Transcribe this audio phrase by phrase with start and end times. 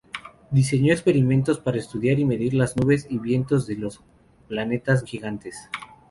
[0.49, 4.01] Diseñó experimentos para estudiar y medir las nubes y vientos de los
[4.47, 5.55] planetas gigantes.